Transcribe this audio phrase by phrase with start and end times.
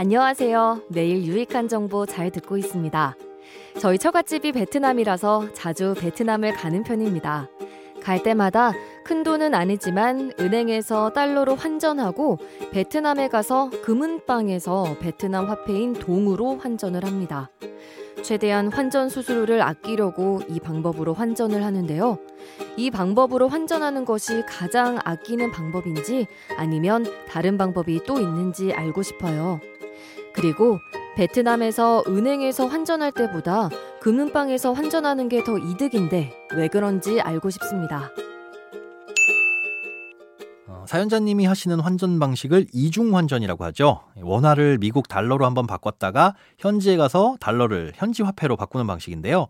[0.00, 0.82] 안녕하세요.
[0.90, 3.16] 매일 유익한 정보 잘 듣고 있습니다.
[3.80, 7.48] 저희 처갓집이 베트남이라서 자주 베트남을 가는 편입니다.
[8.00, 8.70] 갈 때마다
[9.02, 12.38] 큰 돈은 아니지만 은행에서 달러로 환전하고
[12.70, 17.50] 베트남에 가서 금은방에서 베트남 화폐인 동으로 환전을 합니다.
[18.22, 22.18] 최대한 환전 수수료를 아끼려고 이 방법으로 환전을 하는데요.
[22.76, 29.60] 이 방법으로 환전하는 것이 가장 아끼는 방법인지 아니면 다른 방법이 또 있는지 알고 싶어요.
[30.34, 30.80] 그리고
[31.16, 38.10] 베트남에서 은행에서 환전할 때보다 금은방에서 환전하는 게 더 이득인데 왜 그런지 알고 싶습니다.
[40.66, 44.02] 어, 사연자님이 하시는 환전 방식을 이중 환전이라고 하죠.
[44.20, 49.46] 원화를 미국 달러로 한번 바꿨다가 현지에 가서 달러를 현지 화폐로 바꾸는 방식인데요.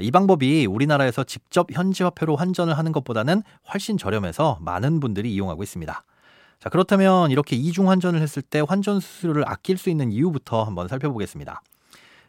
[0.00, 3.42] 이 방법이 우리나라에서 직접 현지 화폐로 환전을 하는 것보다는
[3.72, 6.04] 훨씬 저렴해서 많은 분들이 이용하고 있습니다.
[6.60, 11.62] 자, 그렇다면 이렇게 이중 환전을 했을 때 환전 수수료를 아낄 수 있는 이유부터 한번 살펴보겠습니다.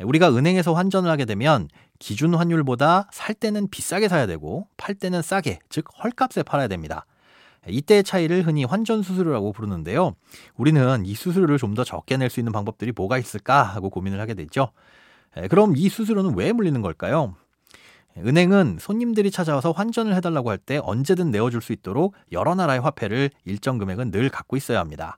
[0.00, 1.68] 우리가 은행에서 환전을 하게 되면
[1.98, 7.06] 기준 환율보다 살 때는 비싸게 사야 되고 팔 때는 싸게, 즉 헐값에 팔아야 됩니다.
[7.68, 10.14] 이때의 차이를 흔히 환전 수수료라고 부르는데요.
[10.56, 14.34] 우리는 이 수수료를 좀 더 적게 낼 수 있는 방법들이 뭐가 있을까 하고 고민을 하게
[14.34, 14.70] 되죠.
[15.50, 17.36] 그럼 이 수수료는 왜 물리는 걸까요?
[18.24, 23.78] 은행은 손님들이 찾아와서 환전을 해달라고 할 때 언제든 내어줄 수 있도록 여러 나라의 화폐를 일정
[23.78, 25.16] 금액은 늘 갖고 있어야 합니다.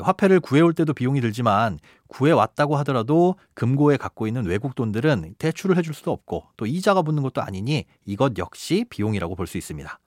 [0.00, 6.12] 화폐를 구해올 때도 비용이 들지만 구해왔다고 하더라도 금고에 갖고 있는 외국 돈들은 대출을 해줄 수도
[6.12, 9.98] 없고 또 이자가 붙는 것도 아니니 이것 역시 비용이라고 볼 수 있습니다.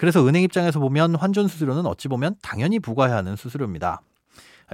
[0.00, 4.00] 그래서 은행 입장에서 보면 환전 수수료는 어찌 보면 당연히 부과해야 하는 수수료입니다.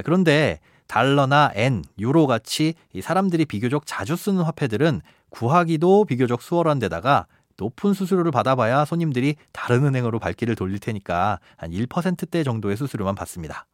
[0.05, 0.59] 그런데
[0.93, 7.25] 달러나 엔, 유로 같이 사람들이 비교적 자주 쓰는 화폐들은 구하기도 비교적 수월한 데다가
[7.57, 13.65] 높은 수수료를 받아봐야 손님들이 다른 은행으로 발길을 돌릴 테니까 한 1%대 정도의 수수료만 받습니다.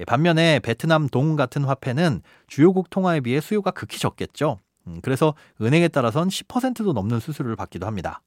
[0.00, 4.58] 예, 반면에 베트남 동 같은 화폐는 주요국 통화에 비해 수요가 극히 적겠죠.
[4.88, 8.22] 음, 그래서 은행에 따라선 10%도 넘는 수수료를 받기도 합니다.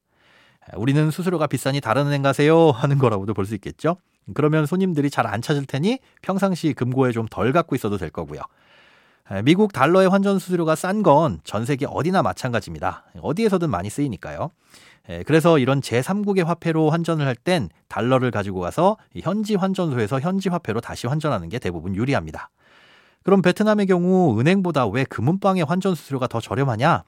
[0.76, 3.98] 우리는 수수료가 비싸니 다른 은행 가세요 하는 거라고도 볼 수 있겠죠.
[4.34, 8.40] 그러면 손님들이 잘 안 찾을 테니 평상시 금고에 좀 덜 갖고 있어도 될 거고요.
[9.44, 13.04] 미국 달러의 환전 수수료가 싼 건 전 세계 어디나 마찬가지입니다.
[13.20, 14.50] 어디에서든 많이 쓰이니까요.
[15.26, 21.06] 그래서 이런 제3국의 화폐로 환전을 할 땐 달러를 가지고 가서 현지 환전소에서 현지 화폐로 다시
[21.06, 22.50] 환전하는 게 대부분 유리합니다.
[23.22, 27.04] 그럼 베트남의 경우 은행보다 왜 금은방의 환전 수수료가 더 저렴하냐?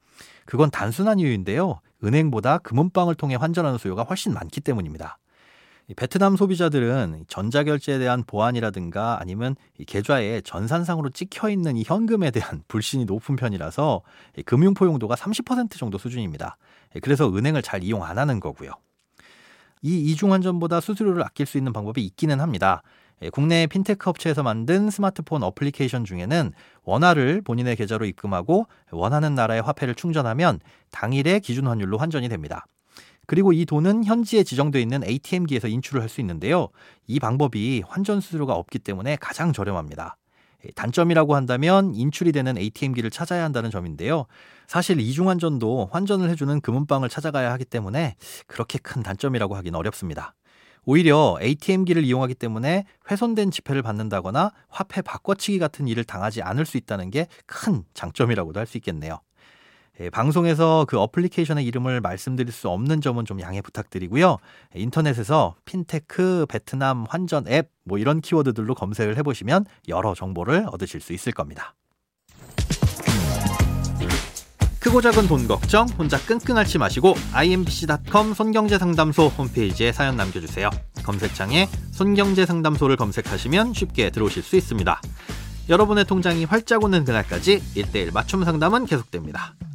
[0.46, 1.80] 그건 단순한 이유인데요.
[2.04, 5.18] 은행보다 금은방을 통해 환전하는 수요가 훨씬 많기 때문입니다.
[5.96, 9.56] 베트남 소비자들은 전자결제에 대한 보안이라든가 아니면
[9.86, 14.02] 계좌에 전산상으로 찍혀 있는 이 현금에 대한 불신이 높은 편이라서
[14.46, 16.56] 금융 포용도가 30% 정도 수준입니다.
[17.02, 18.72] 그래서 은행을 잘 이용 안 하는 거고요.
[19.82, 22.82] 이 이중환전보다 수수료를 아낄 수 있는 방법이 있기는 합니다.
[23.32, 26.52] 국내 핀테크 업체에서 만든 스마트폰 어플리케이션 중에는
[26.84, 30.60] 원화를 본인의 계좌로 입금하고 원하는 나라의 화폐를 충전하면
[30.90, 32.66] 당일의 기준 환율로 환전이 됩니다.
[33.26, 36.68] 그리고 이 돈은 현지에 지정되어 있는 ATM기에서 인출을 할 수 있는데요.
[37.06, 40.16] 이 방법이 환전 수수료가 없기 때문에 가장 저렴합니다.
[40.76, 44.26] 단점이라고 한다면 인출이 되는 ATM기를 찾아야 한다는 점인데요.
[44.68, 48.14] 사실 이중환전도 환전을 해주는 금은방을 찾아가야 하기 때문에
[48.46, 50.34] 그렇게 큰 단점이라고 하긴 어렵습니다.
[50.84, 57.10] 오히려 ATM기를 이용하기 때문에 훼손된 지폐를 받는다거나 화폐 바꿔치기 같은 일을 당하지 않을 수 있다는
[57.10, 59.20] 게 큰 장점이라고도 할 수 있겠네요.
[60.00, 64.38] 예, 방송에서 그 어플리케이션의 이름을 말씀드릴 수 없는 점은 좀 양해 부탁드리고요.
[64.74, 71.32] 인터넷에서 핀테크, 베트남 환전 앱 뭐 이런 키워드들로 검색을 해보시면 여러 정보를 얻으실 수 있을
[71.32, 71.74] 겁니다.
[74.80, 80.70] 크고 작은 돈 걱정 혼자 끙끙 앓지 마시고 imbc.com 손경제상담소 홈페이지에 사연 남겨주세요.
[81.04, 85.00] 검색창에 손경제상담소를 검색하시면 쉽게 들어오실 수 있습니다.
[85.68, 89.54] 여러분의 통장이 활짝 오는 그날까지 1대1 맞춤 상담은 계속됩니다.